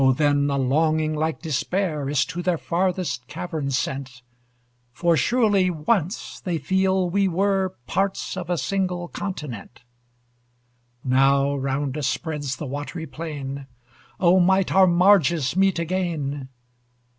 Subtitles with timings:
[0.15, 4.23] then a longing like despair Is to their farthest caverns sent;
[4.91, 9.81] For surely once, they feel, we were Parts of a single continent!
[11.03, 13.67] Now round us spreads the watery plain
[14.19, 16.49] Oh, might our marges meet again!